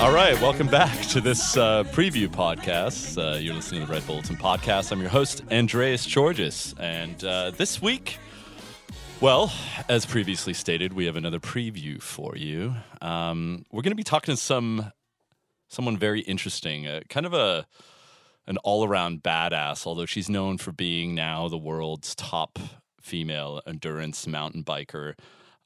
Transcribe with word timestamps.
All 0.00 0.12
right, 0.12 0.40
welcome 0.40 0.68
back 0.68 0.96
to 1.08 1.20
this 1.20 1.56
uh, 1.56 1.82
preview 1.82 2.28
podcast. 2.28 3.18
Uh, 3.18 3.36
you're 3.36 3.52
listening 3.52 3.80
to 3.80 3.86
the 3.88 3.92
Red 3.92 4.06
Bulletin 4.06 4.36
podcast. 4.36 4.92
I'm 4.92 5.00
your 5.00 5.10
host, 5.10 5.42
Andreas 5.50 6.06
Tzortzis. 6.06 6.72
And 6.78 7.22
uh, 7.24 7.50
this 7.50 7.82
week, 7.82 8.18
well, 9.20 9.52
as 9.88 10.06
previously 10.06 10.54
stated, 10.54 10.92
we 10.92 11.06
have 11.06 11.16
another 11.16 11.40
preview 11.40 12.00
for 12.00 12.36
you. 12.36 12.76
Um, 13.02 13.64
we're 13.72 13.82
going 13.82 13.90
to 13.90 13.96
be 13.96 14.04
talking 14.04 14.36
to 14.36 14.40
some 14.40 14.92
someone 15.66 15.96
very 15.96 16.20
interesting, 16.20 16.86
uh, 16.86 17.00
kind 17.08 17.26
of 17.26 17.34
a 17.34 17.66
an 18.46 18.56
all 18.58 18.84
around 18.86 19.24
badass. 19.24 19.84
Although 19.84 20.06
she's 20.06 20.30
known 20.30 20.58
for 20.58 20.70
being 20.70 21.16
now 21.16 21.48
the 21.48 21.58
world's 21.58 22.14
top 22.14 22.60
female 23.00 23.60
endurance 23.66 24.28
mountain 24.28 24.62
biker. 24.62 25.14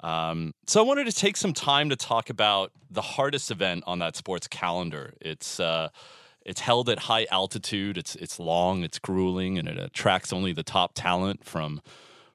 Um, 0.03 0.55
so 0.67 0.81
I 0.81 0.87
wanted 0.87 1.05
to 1.05 1.13
take 1.13 1.37
some 1.37 1.53
time 1.53 1.91
to 1.91 1.97
talk 1.97 2.29
about 2.29 2.73
the 2.91 3.03
hardest 3.03 3.51
event 3.51 3.85
on 3.87 4.01
that 4.01 4.17
sports 4.17 4.49
calendar. 4.49 5.15
It's 5.21 5.61
uh, 5.61 5.89
it's 6.45 6.61
held 6.61 6.89
at 6.89 7.01
high 7.01 7.27
altitude. 7.31 7.97
It's 7.97 8.17
it's 8.17 8.39
long. 8.39 8.83
It's 8.83 8.99
grueling, 8.99 9.59
and 9.59 9.69
it 9.69 9.79
attracts 9.79 10.33
only 10.33 10.53
the 10.53 10.65
top 10.65 10.93
talent 10.95 11.45
from 11.45 11.81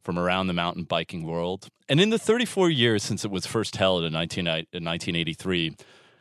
from 0.08 0.18
around 0.18 0.48
the 0.48 0.54
mountain 0.54 0.86
biking 0.86 1.24
world. 1.26 1.68
And 1.90 2.00
in 2.00 2.12
the 2.12 2.18
34 2.18 2.70
years 2.70 3.04
since 3.04 3.26
it 3.26 3.32
was 3.32 3.46
first 3.46 3.76
held 3.76 4.06
in, 4.06 4.14
19, 4.14 4.48
in 4.48 4.54
1983, 4.54 5.76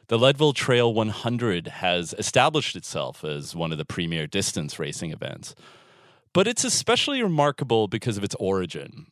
the 0.08 0.18
Leadville 0.18 0.52
Trail 0.52 0.92
100 0.92 1.68
has 1.68 2.12
established 2.18 2.74
itself 2.74 3.22
as 3.22 3.54
one 3.54 3.70
of 3.70 3.78
the 3.78 3.84
premier 3.84 4.26
distance 4.26 4.80
racing 4.80 5.12
events. 5.12 5.54
But 6.32 6.48
it's 6.48 6.64
especially 6.64 7.22
remarkable 7.22 7.86
because 7.86 8.16
of 8.16 8.24
its 8.24 8.34
origin. 8.40 9.06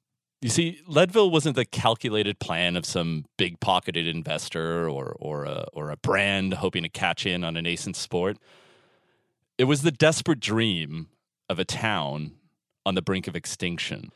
You 0.44 0.50
see, 0.50 0.82
Leadville 0.86 1.30
wasn't 1.30 1.56
the 1.56 1.64
calculated 1.64 2.38
plan 2.38 2.76
of 2.76 2.84
some 2.84 3.24
big 3.38 3.60
pocketed 3.60 4.06
investor 4.06 4.86
or, 4.86 5.16
or, 5.18 5.46
a, 5.46 5.68
or 5.72 5.88
a 5.88 5.96
brand 5.96 6.52
hoping 6.52 6.82
to 6.82 6.90
catch 6.90 7.24
in 7.24 7.42
on 7.42 7.56
a 7.56 7.62
nascent 7.62 7.96
sport. 7.96 8.36
It 9.56 9.64
was 9.64 9.80
the 9.80 9.90
desperate 9.90 10.40
dream 10.40 11.08
of 11.48 11.58
a 11.58 11.64
town 11.64 12.32
on 12.84 12.94
the 12.94 13.00
brink 13.00 13.26
of 13.26 13.34
extinction. 13.34 14.12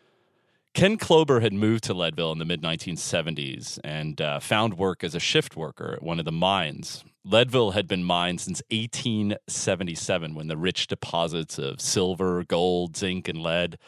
Ken 0.74 0.98
Chlouber 0.98 1.40
had 1.40 1.54
moved 1.54 1.84
to 1.84 1.94
Leadville 1.94 2.32
in 2.32 2.38
the 2.38 2.44
mid 2.44 2.60
1970s 2.60 3.78
and 3.82 4.20
uh, 4.20 4.38
found 4.38 4.76
work 4.76 5.02
as 5.02 5.14
a 5.14 5.20
shift 5.20 5.56
worker 5.56 5.94
at 5.94 6.02
one 6.02 6.18
of 6.18 6.26
the 6.26 6.30
mines. 6.30 7.04
Leadville 7.24 7.70
had 7.70 7.88
been 7.88 8.04
mined 8.04 8.42
since 8.42 8.60
1877 8.70 10.34
when 10.34 10.48
the 10.48 10.58
rich 10.58 10.88
deposits 10.88 11.58
of 11.58 11.80
silver, 11.80 12.44
gold, 12.44 12.98
zinc, 12.98 13.28
and 13.28 13.42
lead 13.42 13.78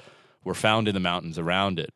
were 0.42 0.54
found 0.54 0.88
in 0.88 0.94
the 0.94 1.00
mountains 1.00 1.38
around 1.38 1.78
it 1.78 1.92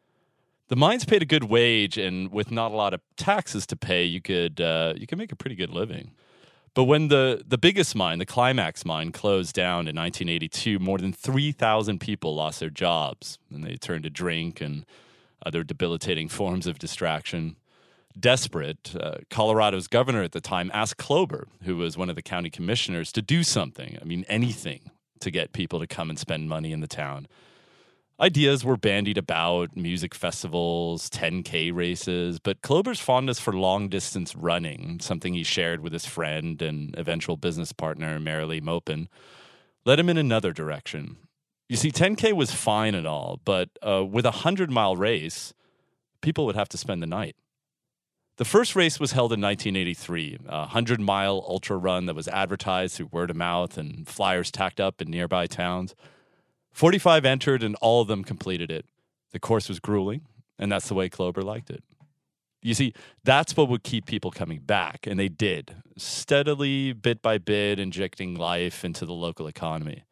the 0.69 0.77
mines 0.77 1.05
paid 1.05 1.23
a 1.23 1.27
good 1.27 1.45
wage, 1.45 1.99
and 1.99 2.33
with 2.33 2.51
not 2.51 2.73
a 2.73 2.77
lot 2.77 2.95
of 2.95 3.01
taxes 3.17 3.67
to 3.67 3.77
pay, 3.77 4.05
you 4.05 4.21
could 4.21 4.61
uh, 4.61 4.95
you 4.97 5.07
could 5.07 5.19
make 5.19 5.33
a 5.33 5.37
pretty 5.37 5.57
good 5.57 5.71
living. 5.71 6.13
But 6.75 6.85
when 6.85 7.09
the 7.09 7.43
the 7.47 7.59
biggest 7.59 7.95
mine, 7.95 8.19
the 8.19 8.27
Climax 8.27 8.85
mine, 8.85 9.13
closed 9.13 9.55
down 9.55 9.87
in 9.87 9.97
1982, 9.97 10.79
more 10.79 10.99
than 10.99 11.13
3,000 11.13 12.01
people 12.01 12.35
lost 12.35 12.61
their 12.61 12.71
jobs, 12.71 13.39
and 13.53 13.65
they 13.65 13.77
turned 13.77 14.05
to 14.05 14.11
drink 14.11 14.61
and 14.61 14.85
other 15.45 15.63
debilitating 15.63 16.29
forms 16.41 16.67
of 16.67 16.79
distraction. 16.79 17.57
Desperate, 18.19 18.95
uh, 18.99 19.19
Colorado's 19.29 19.89
governor 19.89 20.23
at 20.23 20.31
the 20.31 20.41
time 20.41 20.71
asked 20.73 20.99
Chlouber, 20.99 21.49
who 21.65 21.77
was 21.77 21.99
one 21.99 22.09
of 22.09 22.15
the 22.15 22.23
county 22.23 22.49
commissioners, 22.49 23.11
to 23.11 23.21
do 23.21 23.43
something. 23.43 23.99
I 24.01 24.05
mean, 24.05 24.25
anything 24.29 24.93
to 25.19 25.33
get 25.33 25.53
people 25.53 25.81
to 25.81 25.87
come 25.89 26.11
and 26.11 26.19
spend 26.19 26.49
money 26.49 26.71
in 26.71 26.79
the 26.79 26.87
town 26.87 27.27
ideas 28.21 28.65
were 28.65 28.77
bandied 28.77 29.19
about 29.19 29.77
music 29.77 30.15
festivals 30.15 31.11
10k 31.11 31.75
races 31.75 32.39
but 32.39 32.63
chlouber's 32.63 33.01
fondness 33.01 33.41
for 33.41 33.53
long 33.53 33.89
distance 33.89 34.37
running 34.37 35.01
something 35.01 35.35
he 35.35 35.43
shared 35.43 35.81
with 35.81 35.93
his 35.93 36.07
friend 36.07 36.63
and 36.63 36.95
eventual 36.97 37.37
business 37.37 37.73
partner 37.73 38.19
merilee 38.19 38.63
maupin 38.63 39.09
led 39.85 39.99
him 39.99 40.09
in 40.09 40.17
another 40.17 40.53
direction 40.53 41.17
you 41.69 41.77
see 41.77 41.91
10k 41.91 42.33
was 42.33 42.53
fine 42.53 42.95
and 42.95 43.07
all 43.07 43.41
but 43.45 43.69
uh, 43.87 44.05
with 44.05 44.25
a 44.25 44.31
100 44.31 44.71
mile 44.71 44.97
race 44.97 45.53
people 46.21 46.47
would 46.47 46.57
have 46.57 46.69
to 46.69 46.79
spend 46.79 47.03
the 47.03 47.07
night 47.07 47.37
the 48.37 48.45
first 48.45 48.75
race 48.75 48.99
was 48.99 49.13
held 49.13 49.33
in 49.33 49.41
1983, 49.41 50.39
a 50.49 50.59
100 50.63 50.99
mile 50.99 51.45
ultra 51.47 51.77
run 51.77 52.07
that 52.07 52.17
was 52.17 52.27
advertised 52.27 52.97
through 52.97 53.11
word 53.13 53.31
of 53.31 53.37
mouth 53.37 53.79
and 53.79 54.09
flyers 54.09 54.51
tacked 54.51 54.81
up 54.81 55.01
in 55.01 55.09
nearby 55.09 55.47
towns. 55.47 55.95
45 56.75 57.25
entered 57.25 57.63
and 57.63 57.77
all 57.81 58.03
of 58.03 58.09
them 58.09 58.25
completed 58.25 58.71
it. 58.71 58.85
The 59.31 59.39
course 59.39 59.69
was 59.69 59.81
grueling, 59.81 60.23
and 60.59 60.71
that's 60.71 60.89
the 60.89 60.95
way 60.95 61.09
Chlouber 61.09 61.43
liked 61.43 61.71
it. 61.71 61.83
You 62.63 62.75
see, 62.75 62.95
that's 63.23 63.57
what 63.57 63.69
would 63.69 63.85
keep 63.85 64.07
people 64.07 64.31
coming 64.31 64.59
back, 64.59 65.07
and 65.07 65.19
they 65.19 65.29
did, 65.29 65.77
steadily, 65.97 66.93
bit 66.93 67.23
by 67.23 67.39
bit, 67.39 67.79
injecting 67.79 68.35
life 68.35 68.85
into 68.85 69.07
the 69.07 69.13
local 69.13 69.47
economy. 69.47 70.03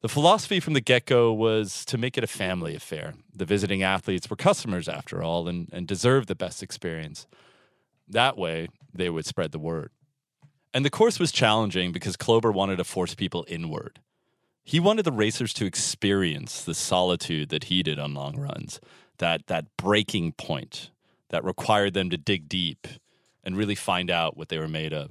The 0.00 0.08
philosophy 0.08 0.60
from 0.60 0.72
the 0.74 0.80
get 0.80 1.06
go 1.06 1.32
was 1.32 1.84
to 1.86 1.96
make 1.96 2.18
it 2.18 2.24
a 2.24 2.28
family 2.28 2.74
affair. 2.74 3.14
The 3.34 3.44
visiting 3.44 3.82
athletes 3.82 4.28
were 4.28 4.36
customers, 4.36 4.88
after 4.88 5.22
all, 5.22 5.46
and, 5.46 5.68
and 5.72 5.86
deserved 5.86 6.28
the 6.28 6.34
best 6.34 6.62
experience. 6.62 7.26
That 8.08 8.36
way, 8.36 8.68
they 8.92 9.10
would 9.10 9.26
spread 9.26 9.52
the 9.52 9.58
word. 9.58 9.90
And 10.72 10.84
the 10.84 10.90
course 10.90 11.20
was 11.20 11.30
challenging 11.30 11.92
because 11.92 12.16
Chlouber 12.16 12.52
wanted 12.52 12.76
to 12.76 12.84
force 12.84 13.14
people 13.14 13.44
inward. 13.46 14.00
He 14.64 14.80
wanted 14.80 15.04
the 15.04 15.12
racers 15.12 15.52
to 15.54 15.66
experience 15.66 16.64
the 16.64 16.74
solitude 16.74 17.50
that 17.50 17.64
he 17.64 17.82
did 17.82 17.98
on 17.98 18.14
long 18.14 18.40
runs, 18.40 18.80
that 19.18 19.46
that 19.46 19.76
breaking 19.76 20.32
point 20.32 20.90
that 21.28 21.44
required 21.44 21.92
them 21.92 22.08
to 22.10 22.16
dig 22.16 22.48
deep 22.48 22.88
and 23.44 23.58
really 23.58 23.74
find 23.74 24.10
out 24.10 24.38
what 24.38 24.48
they 24.48 24.58
were 24.58 24.66
made 24.66 24.94
of. 24.94 25.10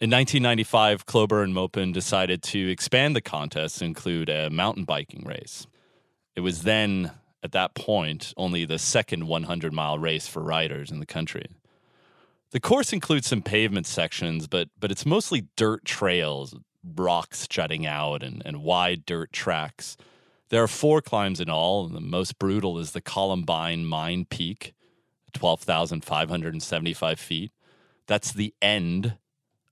In 0.00 0.10
1995, 0.10 1.06
Chlouber 1.06 1.42
and 1.42 1.54
Maupin 1.54 1.90
decided 1.90 2.42
to 2.44 2.70
expand 2.70 3.16
the 3.16 3.20
contest 3.20 3.78
to 3.78 3.86
include 3.86 4.28
a 4.28 4.50
mountain 4.50 4.84
biking 4.84 5.24
race. 5.24 5.66
It 6.36 6.40
was 6.40 6.62
then, 6.62 7.12
at 7.42 7.52
that 7.52 7.74
point, 7.74 8.32
only 8.36 8.64
the 8.64 8.78
second 8.78 9.26
100 9.26 9.72
mile 9.72 9.98
race 9.98 10.28
for 10.28 10.42
riders 10.42 10.90
in 10.90 11.00
the 11.00 11.06
country. 11.06 11.46
The 12.50 12.60
course 12.60 12.92
includes 12.92 13.26
some 13.26 13.42
pavement 13.42 13.86
sections, 13.86 14.46
but, 14.46 14.68
but 14.78 14.92
it's 14.92 15.04
mostly 15.04 15.48
dirt 15.56 15.84
trails 15.84 16.54
rocks 16.96 17.48
jutting 17.48 17.86
out 17.86 18.22
and, 18.22 18.42
and 18.44 18.62
wide 18.62 19.04
dirt 19.06 19.32
tracks. 19.32 19.96
There 20.50 20.62
are 20.62 20.68
four 20.68 21.00
climbs 21.00 21.40
in 21.40 21.50
all. 21.50 21.86
And 21.86 21.94
the 21.94 22.00
most 22.00 22.38
brutal 22.38 22.78
is 22.78 22.92
the 22.92 23.00
Columbine 23.00 23.84
Mine 23.84 24.26
Peak, 24.28 24.74
12,575 25.32 27.20
feet. 27.20 27.52
That's 28.06 28.32
the 28.32 28.54
end 28.62 29.14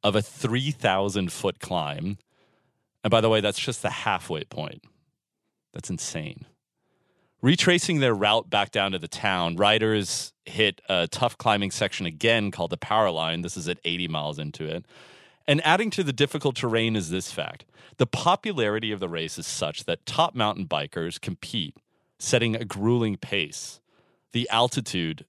of 0.02 0.14
a 0.14 0.22
3,000 0.22 1.32
foot 1.32 1.60
climb. 1.60 2.18
And 3.02 3.10
by 3.10 3.20
the 3.20 3.28
way, 3.28 3.40
that's 3.40 3.58
just 3.58 3.82
the 3.82 3.90
halfway 3.90 4.44
point. 4.44 4.84
That's 5.72 5.90
insane. 5.90 6.44
Retracing 7.42 8.00
their 8.00 8.14
route 8.14 8.50
back 8.50 8.70
down 8.70 8.92
to 8.92 8.98
the 8.98 9.08
town, 9.08 9.56
riders 9.56 10.32
hit 10.44 10.80
a 10.88 11.06
tough 11.06 11.36
climbing 11.38 11.70
section 11.70 12.06
again 12.06 12.50
called 12.50 12.70
the 12.70 12.76
Power 12.76 13.10
Line. 13.10 13.42
This 13.42 13.56
is 13.56 13.68
at 13.68 13.78
80 13.84 14.08
miles 14.08 14.38
into 14.38 14.64
it. 14.64 14.86
And 15.48 15.64
adding 15.64 15.90
to 15.90 16.02
the 16.02 16.12
difficult 16.12 16.56
terrain 16.56 16.96
is 16.96 17.10
this 17.10 17.30
fact 17.30 17.64
the 17.98 18.06
popularity 18.06 18.92
of 18.92 19.00
the 19.00 19.08
race 19.08 19.38
is 19.38 19.46
such 19.46 19.84
that 19.84 20.04
top 20.04 20.34
mountain 20.34 20.66
bikers 20.66 21.20
compete, 21.20 21.76
setting 22.18 22.54
a 22.54 22.64
grueling 22.64 23.16
pace. 23.16 23.80
The 24.32 24.48
altitude 24.50 25.24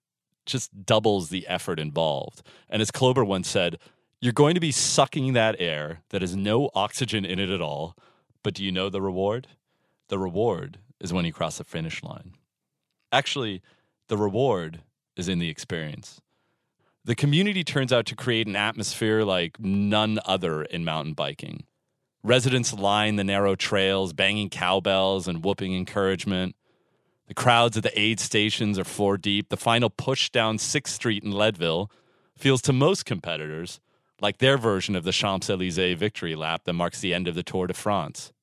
just 0.45 0.85
doubles 0.85 1.29
the 1.29 1.47
effort 1.47 1.79
involved. 1.79 2.41
And 2.69 2.81
as 2.81 2.91
Chlouber 2.91 3.25
once 3.25 3.47
said, 3.47 3.77
you're 4.19 4.33
going 4.33 4.55
to 4.55 4.59
be 4.59 4.71
sucking 4.71 5.33
that 5.33 5.55
air 5.59 6.01
that 6.09 6.21
has 6.21 6.35
no 6.35 6.71
oxygen 6.73 7.23
in 7.23 7.39
it 7.39 7.49
at 7.49 7.61
all. 7.61 7.95
But 8.43 8.55
do 8.55 8.63
you 8.63 8.71
know 8.71 8.89
the 8.89 9.01
reward? 9.01 9.47
The 10.09 10.17
reward 10.17 10.79
is 10.99 11.13
when 11.13 11.25
you 11.25 11.33
cross 11.33 11.57
the 11.57 11.63
finish 11.63 12.01
line. 12.01 12.33
Actually, 13.11 13.61
the 14.07 14.17
reward 14.17 14.81
is 15.15 15.27
in 15.27 15.39
the 15.39 15.49
experience. 15.49 16.21
The 17.07 17.15
community 17.15 17.63
turns 17.63 17.93
out 17.93 18.05
to 18.07 18.17
create 18.17 18.47
an 18.47 18.57
atmosphere 18.57 19.23
like 19.23 19.61
none 19.61 20.19
other 20.25 20.63
in 20.63 20.83
mountain 20.83 21.13
biking. 21.13 21.63
Residents 22.21 22.73
line 22.73 23.15
the 23.15 23.23
narrow 23.23 23.55
trails, 23.55 24.11
banging 24.11 24.49
cowbells 24.49 25.25
and 25.25 25.41
whooping 25.41 25.73
encouragement. 25.73 26.57
The 27.29 27.33
crowds 27.33 27.77
at 27.77 27.83
the 27.83 27.97
aid 27.97 28.19
stations 28.19 28.77
are 28.77 28.83
four 28.83 29.17
deep. 29.17 29.47
The 29.47 29.55
final 29.55 29.89
push 29.89 30.29
down 30.31 30.57
6th 30.57 30.89
Street 30.89 31.23
in 31.23 31.31
Leadville 31.31 31.89
feels 32.35 32.61
to 32.63 32.73
most 32.73 33.05
competitors 33.05 33.79
like 34.19 34.39
their 34.39 34.57
version 34.57 34.93
of 34.93 35.05
the 35.05 35.13
Champs 35.13 35.49
Elysees 35.49 35.97
victory 35.97 36.35
lap 36.35 36.65
that 36.65 36.73
marks 36.73 36.99
the 36.99 37.13
end 37.13 37.29
of 37.29 37.35
the 37.35 37.43
Tour 37.43 37.67
de 37.67 37.73
France. 37.73 38.33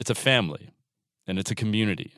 It's 0.00 0.10
a 0.10 0.16
family, 0.16 0.70
and 1.28 1.38
it's 1.38 1.52
a 1.52 1.54
community 1.54 2.14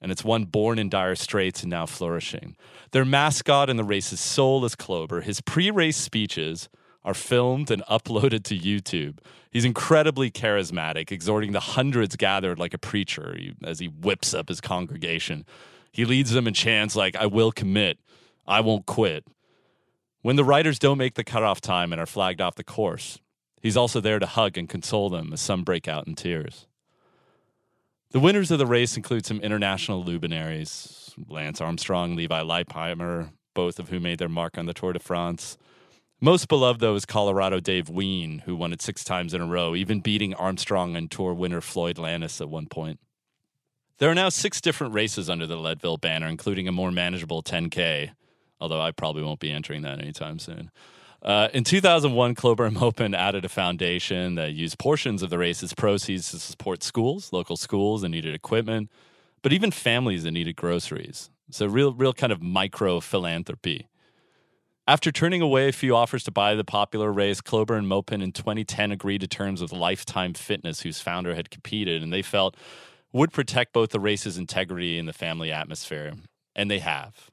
and 0.00 0.12
it's 0.12 0.24
one 0.24 0.44
born 0.44 0.78
in 0.78 0.88
dire 0.88 1.14
straits 1.14 1.62
and 1.62 1.70
now 1.70 1.86
flourishing. 1.86 2.56
Their 2.92 3.04
mascot 3.04 3.68
in 3.68 3.76
the 3.76 3.84
race's 3.84 4.20
soul 4.20 4.64
is 4.64 4.76
Chlouber. 4.76 5.22
His 5.22 5.40
pre 5.40 5.70
race 5.70 5.96
speeches 5.96 6.68
are 7.04 7.14
filmed 7.14 7.70
and 7.70 7.82
uploaded 7.90 8.44
to 8.44 8.58
YouTube. 8.58 9.18
He's 9.50 9.64
incredibly 9.64 10.30
charismatic, 10.30 11.10
exhorting 11.10 11.52
the 11.52 11.60
hundreds 11.60 12.16
gathered 12.16 12.58
like 12.58 12.74
a 12.74 12.78
preacher 12.78 13.36
as 13.64 13.78
he 13.78 13.88
whips 13.88 14.34
up 14.34 14.48
his 14.48 14.60
congregation. 14.60 15.46
He 15.90 16.04
leads 16.04 16.32
them 16.32 16.46
in 16.46 16.54
chants 16.54 16.94
like, 16.94 17.16
I 17.16 17.26
will 17.26 17.50
commit, 17.50 17.98
I 18.46 18.60
won't 18.60 18.86
quit. 18.86 19.24
When 20.20 20.36
the 20.36 20.44
riders 20.44 20.78
don't 20.78 20.98
make 20.98 21.14
the 21.14 21.24
cutoff 21.24 21.60
time 21.60 21.92
and 21.92 22.00
are 22.00 22.06
flagged 22.06 22.40
off 22.40 22.56
the 22.56 22.64
course, 22.64 23.20
he's 23.62 23.76
also 23.76 24.00
there 24.00 24.18
to 24.18 24.26
hug 24.26 24.58
and 24.58 24.68
console 24.68 25.08
them 25.08 25.32
as 25.32 25.40
some 25.40 25.64
break 25.64 25.88
out 25.88 26.06
in 26.06 26.14
tears. 26.14 26.66
The 28.10 28.20
winners 28.20 28.50
of 28.50 28.58
the 28.58 28.66
race 28.66 28.96
include 28.96 29.26
some 29.26 29.40
international 29.40 30.02
luminaries 30.02 31.14
Lance 31.28 31.60
Armstrong, 31.60 32.16
Levi 32.16 32.40
Leipheimer, 32.40 33.32
both 33.54 33.78
of 33.78 33.90
whom 33.90 34.04
made 34.04 34.18
their 34.18 34.30
mark 34.30 34.56
on 34.56 34.64
the 34.64 34.72
Tour 34.72 34.94
de 34.94 34.98
France. 34.98 35.58
Most 36.20 36.48
beloved, 36.48 36.80
though, 36.80 36.94
is 36.94 37.04
Colorado 37.04 37.60
Dave 37.60 37.90
Wiens, 37.90 38.42
who 38.44 38.56
won 38.56 38.72
it 38.72 38.80
six 38.80 39.04
times 39.04 39.34
in 39.34 39.42
a 39.42 39.46
row, 39.46 39.74
even 39.74 40.00
beating 40.00 40.32
Armstrong 40.34 40.96
and 40.96 41.10
Tour 41.10 41.34
winner 41.34 41.60
Floyd 41.60 41.98
Landis 41.98 42.40
at 42.40 42.48
one 42.48 42.66
point. 42.66 42.98
There 43.98 44.10
are 44.10 44.14
now 44.14 44.30
six 44.30 44.60
different 44.60 44.94
races 44.94 45.28
under 45.28 45.46
the 45.46 45.56
Leadville 45.56 45.98
banner, 45.98 46.28
including 46.28 46.66
a 46.66 46.72
more 46.72 46.90
manageable 46.90 47.42
10K, 47.42 48.12
although 48.58 48.80
I 48.80 48.90
probably 48.90 49.22
won't 49.22 49.40
be 49.40 49.50
entering 49.50 49.82
that 49.82 49.98
anytime 49.98 50.38
soon. 50.38 50.70
Uh, 51.22 51.48
in 51.52 51.64
2001, 51.64 52.34
Cloburn 52.34 52.74
Maupin 52.80 53.14
added 53.14 53.44
a 53.44 53.48
foundation 53.48 54.36
that 54.36 54.52
used 54.52 54.78
portions 54.78 55.22
of 55.22 55.30
the 55.30 55.38
race's 55.38 55.74
proceeds 55.74 56.30
to 56.30 56.38
support 56.38 56.82
schools, 56.82 57.32
local 57.32 57.56
schools 57.56 58.02
that 58.02 58.08
needed 58.08 58.34
equipment, 58.34 58.90
but 59.42 59.52
even 59.52 59.70
families 59.70 60.24
that 60.24 60.30
needed 60.30 60.56
groceries. 60.56 61.30
So, 61.50 61.66
real, 61.66 61.92
real 61.92 62.12
kind 62.12 62.32
of 62.32 62.42
micro 62.42 63.00
philanthropy. 63.00 63.88
After 64.86 65.12
turning 65.12 65.42
away 65.42 65.68
a 65.68 65.72
few 65.72 65.94
offers 65.94 66.24
to 66.24 66.30
buy 66.30 66.54
the 66.54 66.64
popular 66.64 67.12
race, 67.12 67.40
Cloburn 67.42 67.80
and 67.80 67.88
Maupin 67.88 68.22
in 68.22 68.32
2010 68.32 68.90
agreed 68.90 69.20
to 69.20 69.26
terms 69.26 69.60
with 69.60 69.72
Lifetime 69.72 70.32
Fitness, 70.32 70.80
whose 70.80 71.00
founder 71.00 71.34
had 71.34 71.50
competed, 71.50 72.02
and 72.02 72.10
they 72.12 72.22
felt 72.22 72.56
would 73.12 73.32
protect 73.32 73.72
both 73.72 73.90
the 73.90 74.00
race's 74.00 74.38
integrity 74.38 74.98
and 74.98 75.08
the 75.08 75.12
family 75.12 75.52
atmosphere. 75.52 76.14
And 76.54 76.70
they 76.70 76.78
have. 76.78 77.30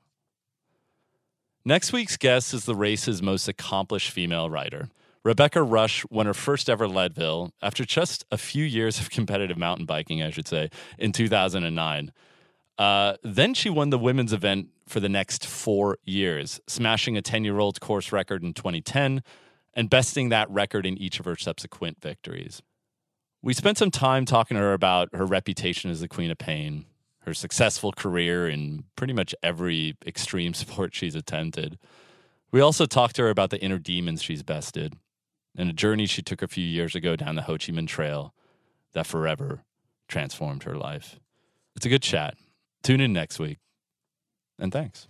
Next 1.67 1.91
week's 1.91 2.15
guest 2.15 2.53
is 2.53 2.65
the 2.65 2.75
race's 2.75 3.23
most 3.23 3.47
accomplished 3.47 4.11
female 4.11 4.51
rider. 4.51 4.87
Rebecca 5.23 5.63
Rusch 5.63 6.05
won 6.11 6.27
her 6.27 6.33
first 6.35 6.69
ever 6.69 6.87
Leadville 6.87 7.51
after 7.59 7.83
just 7.83 8.23
a 8.29 8.37
few 8.37 8.63
years 8.63 8.99
of 8.99 9.09
competitive 9.09 9.57
mountain 9.57 9.87
biking, 9.87 10.21
I 10.21 10.29
should 10.29 10.47
say, 10.47 10.69
in 10.99 11.11
2009. 11.11 12.11
Uh, 12.77 13.15
then 13.23 13.55
she 13.55 13.71
won 13.71 13.89
the 13.89 13.97
women's 13.97 14.31
event 14.31 14.67
for 14.87 14.99
the 14.99 15.09
next 15.09 15.47
four 15.47 15.97
years, 16.05 16.59
smashing 16.67 17.17
a 17.17 17.23
10 17.23 17.43
year 17.43 17.57
old 17.57 17.81
course 17.81 18.11
record 18.11 18.43
in 18.43 18.53
2010 18.53 19.23
and 19.73 19.89
besting 19.89 20.29
that 20.29 20.47
record 20.51 20.85
in 20.85 20.95
each 20.99 21.19
of 21.19 21.25
her 21.25 21.35
subsequent 21.35 21.99
victories. 21.99 22.61
We 23.41 23.55
spent 23.55 23.79
some 23.79 23.89
time 23.89 24.25
talking 24.25 24.53
to 24.53 24.61
her 24.61 24.73
about 24.73 25.09
her 25.15 25.25
reputation 25.25 25.89
as 25.89 25.99
the 25.99 26.07
Queen 26.07 26.29
of 26.29 26.37
Pain, 26.37 26.85
her 27.25 27.33
successful 27.33 27.91
career 27.91 28.47
in 28.47 28.85
pretty 28.95 29.13
much 29.13 29.33
every 29.43 29.97
extreme 30.05 30.53
sport 30.55 30.93
she's 30.93 31.15
attempted. 31.15 31.77
We 32.51 32.61
also 32.61 32.85
talked 32.85 33.15
to 33.17 33.23
her 33.23 33.29
about 33.29 33.49
the 33.49 33.61
inner 33.61 33.79
demons 33.79 34.21
she's 34.21 34.43
bested 34.43 34.95
and 35.57 35.69
a 35.69 35.73
journey 35.73 36.05
she 36.05 36.21
took 36.21 36.41
a 36.41 36.47
few 36.47 36.65
years 36.65 36.95
ago 36.95 37.15
down 37.15 37.35
the 37.35 37.43
Ho 37.43 37.53
Chi 37.53 37.71
Minh 37.71 37.87
Trail 37.87 38.33
that 38.93 39.07
forever 39.07 39.63
transformed 40.07 40.63
her 40.63 40.75
life. 40.75 41.19
It's 41.75 41.85
a 41.85 41.89
good 41.89 42.03
chat. 42.03 42.35
Tune 42.83 43.01
in 43.01 43.13
next 43.13 43.39
week, 43.39 43.57
and 44.59 44.71
thanks. 44.71 45.07